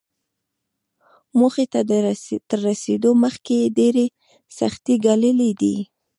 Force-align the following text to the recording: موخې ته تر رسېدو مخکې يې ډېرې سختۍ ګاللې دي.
موخې 1.39 1.65
ته 1.73 1.79
تر 2.49 2.59
رسېدو 2.69 3.09
مخکې 3.23 3.53
يې 3.61 3.67
ډېرې 3.77 4.05
سختۍ 4.57 4.95
ګاللې 5.05 5.51
دي. 5.61 5.75